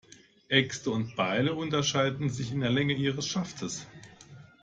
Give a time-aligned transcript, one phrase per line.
[0.49, 3.85] Äxte und Beile unterscheiden sich in der Länge ihres Schaftes.